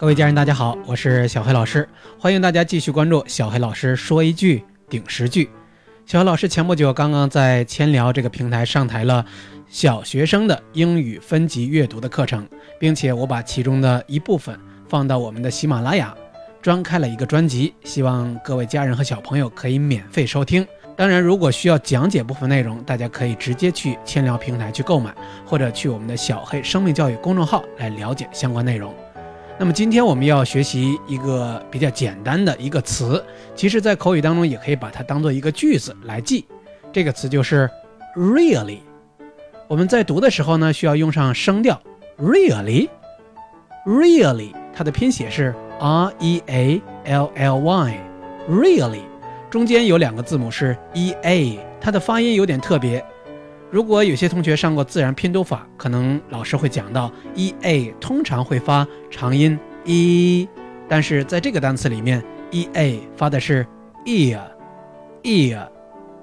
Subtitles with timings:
[0.00, 1.88] 各位家人，大家好，我是小黑老师，
[2.20, 5.50] 欢迎大家继续关注小黑老师说一句顶十句。
[6.06, 9.26] 小黑老师前不久刚刚在千聊这个平台上台了
[9.68, 12.48] 小学生的英语分级阅读的课程，
[12.78, 14.56] 并且我把其中的一部分
[14.88, 16.14] 放到我们的喜马拉雅，
[16.62, 20.64] 专开了一个专辑，希望各位家人和小朋友可以免费收听。
[20.96, 25.12] 当然，如果需要讲解部分内容，大家可以直接去千聊平台去购买，
[25.44, 28.94] 或者去我们的小黑生命教育公众号来了解相关内容。
[29.60, 33.24] 那么今天我们要学习一个比较简单的一个词，
[33.56, 36.46] 其实，在口语当中也可以把它当做一个句子来记。
[36.92, 37.68] 这个词就是
[38.14, 38.78] really。
[39.66, 41.82] 我们在读的时候呢，需要用上声调
[42.18, 49.00] really，really，它的拼写是 r e a l l y，really，
[49.50, 53.04] 中间有两个字母是 e a，它的发音有点特别。
[53.70, 60.48] 如果有些同学上过自然拼读法，可能老师会讲到 e a 通常会发长音 e，
[60.88, 63.66] 但是在这个单词里面 e a 发的是
[64.06, 64.40] ear
[65.22, 65.68] ear，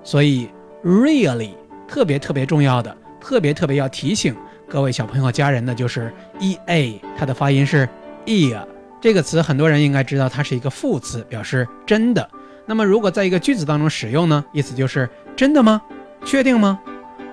[0.04, 0.50] 所以
[0.84, 1.52] really
[1.88, 4.36] 特别特别重要的，特别特别要提醒
[4.68, 7.88] 各位小朋友家人的就是 e a 它的发音是
[8.26, 8.66] ear
[9.00, 12.28] 这个词，很多人应该知道它是一个副词，表示真的。
[12.66, 15.80] 那么如果在一个句子当中使用呢，意思就是真的吗？
[16.26, 16.80] 确定吗？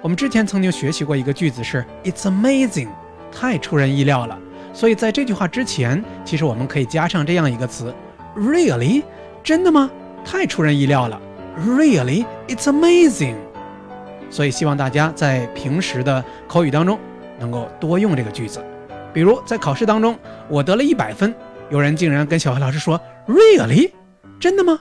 [0.02, 2.88] 我们之前曾经学习过一个句子是 "It's amazing"，
[3.30, 4.36] 太出人意料了。
[4.74, 7.94] 所以在这句话之前，其实我们可以加上这样一个词
[8.36, 9.04] "Really"，
[9.44, 9.88] 真的吗？
[10.24, 11.20] 太出人意料了。
[11.64, 13.36] Really，It's amazing。
[14.28, 16.98] 所以希望大家在平时的口语当中
[17.38, 18.60] 能够多用这个句子。
[19.12, 21.32] 比如在考试当中，我得了一百分，
[21.70, 23.92] 有人竟然跟小黑老师说 "Really"，
[24.40, 24.80] 真的吗？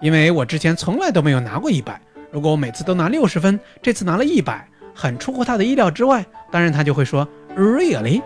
[0.00, 1.98] 因为我之前从来都没有拿过一百。
[2.30, 6.24] 如果我每次都拿六十分，这次拿了一百，很出乎他的意料之外。
[6.50, 8.22] 当然，他就会说 Really？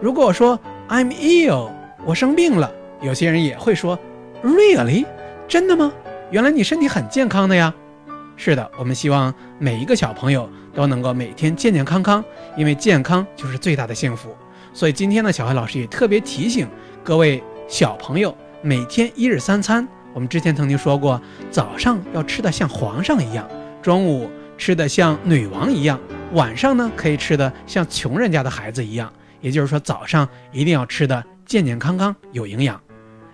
[0.00, 1.70] 如果我说 I'm ill，
[2.04, 2.72] 我生病了，
[3.02, 3.98] 有些人也会说
[4.42, 5.04] Really？
[5.46, 5.92] 真的吗？
[6.30, 7.72] 原来你身体很健康的呀。
[8.36, 12.24] 是的，我们希望每一个小朋友都能够每天健健康康，
[12.56, 14.34] 因为健康就是最大的幸福。
[14.72, 16.66] 所以今天呢，小黑老师也特别提醒
[17.04, 19.86] 各位小朋友，每天一日三餐。
[20.14, 21.20] 我们之前曾经说过，
[21.50, 23.46] 早上要吃的像皇上一样，
[23.82, 26.00] 中午吃的像女王一样，
[26.32, 29.12] 晚上呢可以吃的像穷人家的孩子一样。
[29.40, 32.80] 也就是说，早上一定要吃的健健康康、有营养。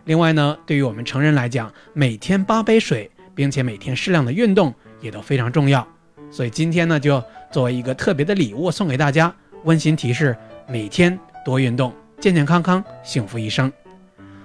[0.07, 5.87] 另外呢，对于我们成人来讲，每天八杯水，并且每天适量的运动也都非常重要。
[6.31, 9.33] 所以今天呢，就作为一个特别的礼物送给大家，
[9.65, 10.35] 温馨提示：
[10.67, 13.71] 每天多运动，健健康康，幸福一生。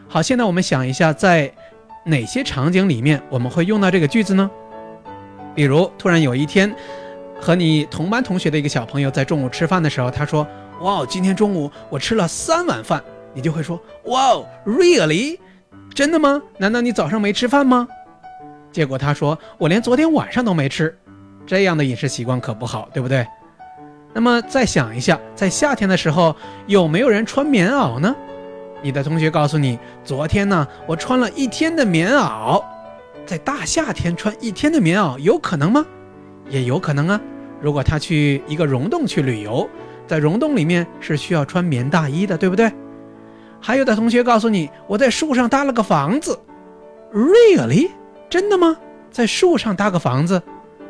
[0.07, 1.51] 好，现在我们想一下，在
[2.07, 4.49] 哪些场景里面我们会用到这个句子呢？
[5.55, 6.73] 比如，突然有一天，
[7.41, 10.45] 和你同班同学的一个小朋友在中午吃饭的时候，他说
[10.81, 15.39] ：“哇哦，今天中午我吃了三碗饭。”你就会说：“哇哦，really？
[15.95, 16.41] 真的吗？
[16.59, 17.87] 难道你早上没吃饭吗？”
[18.71, 20.95] 结果他说：“我连昨天晚上都没吃。”
[21.47, 23.25] 这样的饮食习惯可不好，对不对？
[24.13, 26.35] 那么再想一下，在夏天的时候，
[26.67, 28.15] 有没有人穿棉袄呢？
[28.85, 32.63] 你的同学告诉你，昨天呢，我穿了一天的棉袄，
[33.25, 35.83] 在大夏天穿一天的棉袄有可能吗？
[36.51, 37.19] 也有可能啊。
[37.59, 39.67] 如果他去一个溶洞去旅游，
[40.05, 42.71] 在溶洞里面是需要穿棉大衣的，对不对？
[43.59, 46.39] 还有的同学告诉你，我在树上搭了个房子
[47.11, 47.89] ，Really？
[48.29, 48.77] 真的吗？
[49.09, 50.39] 在树上搭个房子？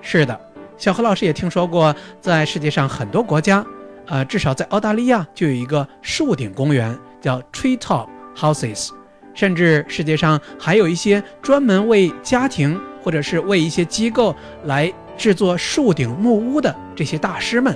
[0.02, 0.38] 是的，
[0.76, 3.66] 小何老师也听说过，在世界上很多国家，
[4.08, 6.94] 呃，至少在澳大利亚就有一个树顶公园。
[7.26, 8.90] 叫 treetop houses，
[9.34, 17.76] 甚至世界上还有一些专门为家庭或者是为一些机构来制作树顶木屋的这些大师们，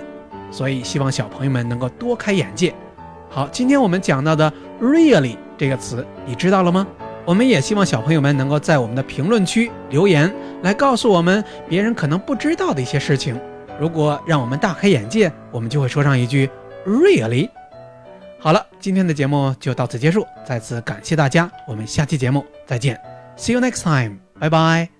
[0.52, 2.72] 所以希望小朋友们能够多开眼界。
[3.28, 6.86] 好，今天我们讲到的 really 这个词，你知道了吗？
[7.26, 10.32] 我们也希望小朋友们能够在我们的评论区留言，
[10.62, 13.36] 来告诉我们别人可能不知道的一些事情。
[13.80, 16.48] 如果让我们大开眼界，我们就会说上一句
[16.86, 17.50] really。
[18.40, 20.26] 好了，今天的节目就到此结束。
[20.46, 23.00] 再次感谢大家，我们下期节目再见
[23.38, 24.99] ，See you next time，拜拜。